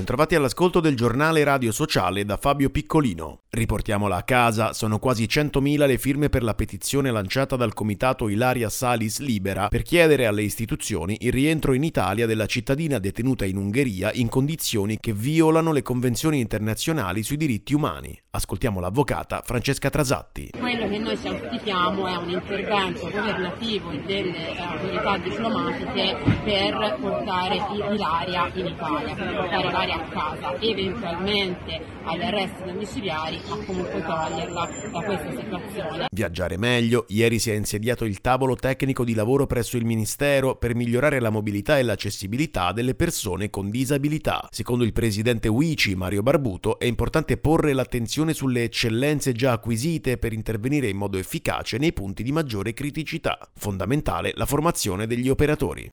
Bentrovati 0.00 0.34
all'ascolto 0.34 0.80
del 0.80 0.96
giornale 0.96 1.44
radio 1.44 1.70
sociale 1.72 2.24
da 2.24 2.38
Fabio 2.38 2.70
Piccolino. 2.70 3.40
Riportiamola 3.50 4.16
a 4.16 4.22
casa, 4.22 4.72
sono 4.72 4.98
quasi 4.98 5.24
100.000 5.24 5.86
le 5.86 5.98
firme 5.98 6.30
per 6.30 6.42
la 6.42 6.54
petizione 6.54 7.10
lanciata 7.10 7.54
dal 7.54 7.74
comitato 7.74 8.28
Ilaria 8.28 8.70
Salis 8.70 9.18
Libera 9.18 9.68
per 9.68 9.82
chiedere 9.82 10.24
alle 10.24 10.40
istituzioni 10.40 11.18
il 11.20 11.32
rientro 11.32 11.74
in 11.74 11.82
Italia 11.82 12.24
della 12.24 12.46
cittadina 12.46 12.98
detenuta 12.98 13.44
in 13.44 13.58
Ungheria 13.58 14.10
in 14.14 14.30
condizioni 14.30 14.96
che 14.98 15.12
violano 15.12 15.70
le 15.70 15.82
convenzioni 15.82 16.40
internazionali 16.40 17.22
sui 17.22 17.36
diritti 17.36 17.74
umani. 17.74 18.18
Ascoltiamo 18.30 18.80
l'avvocata 18.80 19.42
Francesca 19.44 19.90
Trasatti. 19.90 20.52
Quello 20.56 20.88
che 20.88 20.98
noi 20.98 21.18
ci 21.18 21.26
auspichiamo 21.26 22.06
è 22.06 22.16
un 22.16 22.30
intervento 22.30 23.10
governativo 23.10 23.90
delle 24.06 24.56
autorità 24.56 25.18
diplomatiche 25.18 26.16
per 26.44 26.96
portare 27.00 27.56
Ilaria 27.56 28.50
in 28.54 28.66
Italia, 28.66 29.14
per 29.14 29.34
portare 29.34 29.68
Ilaria 29.68 29.89
a 29.90 30.00
casa, 30.08 30.58
eventualmente 30.60 31.80
agli 32.04 32.22
arresti 32.22 32.64
domiciliari, 32.64 33.40
ma 33.48 33.56
comunque 33.64 34.02
toglierla 34.02 34.70
da 34.92 35.00
questa 35.02 35.30
situazione. 35.30 36.06
Viaggiare 36.10 36.56
meglio, 36.56 37.04
ieri 37.08 37.38
si 37.38 37.50
è 37.50 37.54
insediato 37.54 38.04
il 38.04 38.20
tavolo 38.20 38.56
tecnico 38.56 39.04
di 39.04 39.14
lavoro 39.14 39.46
presso 39.46 39.76
il 39.76 39.84
Ministero 39.84 40.56
per 40.56 40.74
migliorare 40.74 41.20
la 41.20 41.30
mobilità 41.30 41.78
e 41.78 41.82
l'accessibilità 41.82 42.72
delle 42.72 42.94
persone 42.94 43.50
con 43.50 43.70
disabilità. 43.70 44.48
Secondo 44.50 44.84
il 44.84 44.92
presidente 44.92 45.48
UICI 45.48 45.94
Mario 45.94 46.22
Barbuto 46.22 46.78
è 46.78 46.84
importante 46.86 47.36
porre 47.36 47.72
l'attenzione 47.72 48.32
sulle 48.32 48.64
eccellenze 48.64 49.32
già 49.32 49.52
acquisite 49.52 50.18
per 50.18 50.32
intervenire 50.32 50.88
in 50.88 50.96
modo 50.96 51.18
efficace 51.18 51.78
nei 51.78 51.92
punti 51.92 52.22
di 52.22 52.32
maggiore 52.32 52.72
criticità. 52.72 53.38
Fondamentale 53.54 54.32
la 54.34 54.46
formazione 54.46 55.06
degli 55.06 55.28
operatori 55.28 55.90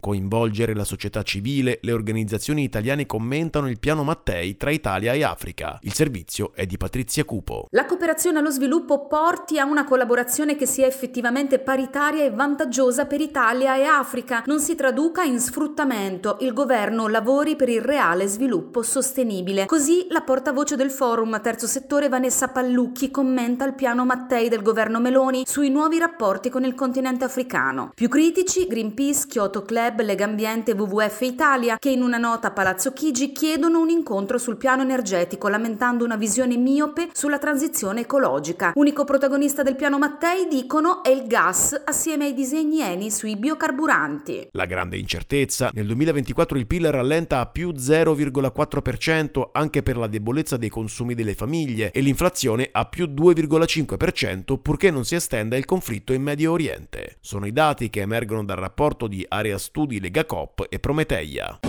coinvolgere 0.00 0.74
la 0.74 0.84
società 0.84 1.22
civile, 1.22 1.78
le 1.82 1.92
organizzazioni 1.92 2.62
italiane 2.62 3.06
commentano 3.06 3.68
il 3.68 3.78
piano 3.78 4.04
Mattei 4.04 4.56
tra 4.56 4.70
Italia 4.70 5.12
e 5.12 5.24
Africa. 5.24 5.78
Il 5.82 5.92
servizio 5.92 6.52
è 6.54 6.66
di 6.66 6.76
Patrizia 6.76 7.24
Cupo. 7.24 7.66
La 7.70 7.86
cooperazione 7.86 8.38
allo 8.38 8.50
sviluppo 8.50 9.06
porti 9.06 9.58
a 9.58 9.64
una 9.64 9.84
collaborazione 9.84 10.56
che 10.56 10.66
sia 10.66 10.86
effettivamente 10.86 11.58
paritaria 11.58 12.24
e 12.24 12.30
vantaggiosa 12.30 13.06
per 13.06 13.20
Italia 13.20 13.76
e 13.76 13.84
Africa, 13.84 14.42
non 14.46 14.60
si 14.60 14.74
traduca 14.74 15.22
in 15.22 15.40
sfruttamento. 15.40 16.36
Il 16.40 16.52
governo 16.52 17.08
lavori 17.08 17.56
per 17.56 17.68
il 17.68 17.82
reale 17.82 18.26
sviluppo 18.26 18.82
sostenibile. 18.82 19.66
Così 19.66 20.06
la 20.10 20.20
portavoce 20.20 20.76
del 20.76 20.90
forum 20.90 21.40
terzo 21.40 21.66
settore 21.66 22.08
Vanessa 22.08 22.48
Pallucchi 22.48 23.10
commenta 23.10 23.64
il 23.64 23.74
piano 23.74 24.04
Mattei 24.04 24.48
del 24.48 24.62
governo 24.62 25.00
Meloni 25.00 25.44
sui 25.46 25.70
nuovi 25.70 25.98
rapporti 25.98 26.50
con 26.50 26.64
il 26.64 26.74
continente 26.74 27.24
africano. 27.24 27.92
Più 27.94 28.08
critici 28.08 28.66
Greenpeace, 28.66 29.26
Kyoto 29.26 29.62
Club, 29.62 29.95
Club, 29.96 30.02
Legambiente 30.02 30.72
WWF 30.72 31.20
Italia, 31.22 31.78
che 31.78 31.90
in 31.90 32.02
una 32.02 32.18
nota 32.18 32.48
a 32.48 32.50
Palazzo 32.50 32.92
Chigi 32.92 33.32
chiedono 33.32 33.80
un 33.80 33.88
incontro 33.88 34.36
sul 34.36 34.56
piano 34.56 34.82
energetico, 34.82 35.48
lamentando 35.48 36.04
una 36.04 36.16
visione 36.16 36.56
miope 36.56 37.08
sulla 37.12 37.38
transizione 37.38 38.02
ecologica. 38.02 38.72
Unico 38.74 39.04
protagonista 39.04 39.62
del 39.62 39.76
piano 39.76 39.98
Mattei, 39.98 40.46
dicono, 40.48 41.02
è 41.02 41.08
il 41.08 41.26
gas, 41.26 41.80
assieme 41.84 42.26
ai 42.26 42.34
disegni 42.34 42.82
Eni 42.82 43.10
sui 43.10 43.36
biocarburanti. 43.36 44.48
La 44.52 44.66
grande 44.66 44.98
incertezza. 44.98 45.70
Nel 45.72 45.86
2024 45.86 46.58
il 46.58 46.66
PIL 46.66 46.90
rallenta 46.90 47.40
a 47.40 47.46
più 47.46 47.70
0,4% 47.70 49.48
anche 49.52 49.82
per 49.82 49.96
la 49.96 50.06
debolezza 50.06 50.56
dei 50.56 50.68
consumi 50.68 51.14
delle 51.14 51.34
famiglie 51.34 51.90
e 51.90 52.00
l'inflazione 52.00 52.68
a 52.70 52.84
più 52.84 53.06
2,5% 53.06 54.58
purché 54.60 54.90
non 54.90 55.04
si 55.04 55.14
estenda 55.14 55.56
il 55.56 55.64
conflitto 55.64 56.12
in 56.12 56.22
Medio 56.22 56.52
Oriente. 56.52 57.16
Sono 57.20 57.46
i 57.46 57.52
dati 57.52 57.88
che 57.88 58.00
emergono 58.00 58.44
dal 58.44 58.58
rapporto 58.58 59.06
di 59.06 59.24
Area 59.28 59.56
Studio 59.58 59.75
studi 59.76 60.00
Legacop 60.00 60.68
e 60.70 60.78
Prometeia. 60.78 61.60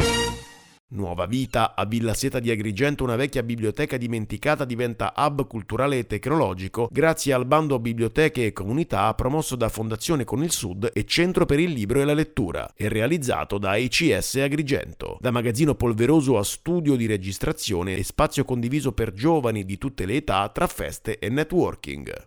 Nuova 0.92 1.26
vita, 1.26 1.76
a 1.76 1.84
Villa 1.84 2.14
Seta 2.14 2.40
di 2.40 2.50
Agrigento 2.50 3.04
una 3.04 3.18
vecchia 3.18 3.44
biblioteca 3.44 3.98
dimenticata 3.98 4.64
diventa 4.64 5.12
hub 5.18 5.46
culturale 5.46 5.98
e 5.98 6.08
tecnologico 6.08 6.88
grazie 6.90 7.34
al 7.34 7.46
bando 7.46 7.80
Biblioteche 7.80 8.46
e 8.46 8.54
Comunità 8.54 9.14
promosso 9.14 9.58
da 9.58 9.68
Fondazione 9.68 10.24
Con 10.24 10.42
il 10.42 10.52
Sud 10.52 10.90
e 10.94 11.04
Centro 11.04 11.46
per 11.46 11.60
il 11.60 11.74
Libro 11.74 12.00
e 12.00 12.06
la 12.06 12.14
Lettura 12.14 12.72
e 12.74 12.88
realizzato 12.88 13.58
da 13.58 13.76
ECS 13.76 14.36
Agrigento. 14.36 15.18
Da 15.20 15.32
magazzino 15.32 15.76
polveroso 15.76 16.38
a 16.38 16.46
studio 16.46 16.96
di 16.96 17.08
registrazione 17.08 17.98
e 17.98 18.04
spazio 18.04 18.46
condiviso 18.46 18.94
per 18.94 19.12
giovani 19.12 19.66
di 19.66 19.78
tutte 19.78 20.06
le 20.06 20.14
età 20.14 20.48
tra 20.48 20.68
feste 20.68 21.20
e 21.20 21.28
networking. 21.28 22.27